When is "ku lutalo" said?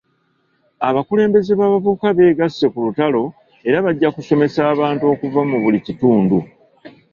2.73-3.23